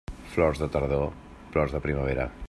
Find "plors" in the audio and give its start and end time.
1.57-1.77